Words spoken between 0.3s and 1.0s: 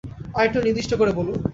আরেকটু নির্দিষ্ট